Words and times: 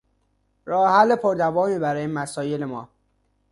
راه 0.65 0.97
حل 0.97 1.15
پر 1.15 1.35
دوامی 1.35 1.79
برای 1.79 2.07
مسایل 2.07 2.65
ما 2.65 2.89